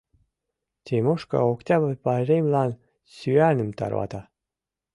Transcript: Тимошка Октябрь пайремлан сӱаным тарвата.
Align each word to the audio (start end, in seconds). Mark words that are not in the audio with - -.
Тимошка 0.85 1.37
Октябрь 1.53 2.01
пайремлан 2.03 2.71
сӱаным 3.15 3.69
тарвата. 3.77 4.21